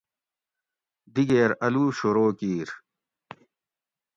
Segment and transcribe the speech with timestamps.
[1.13, 2.69] دِگیر الو شروع کِیر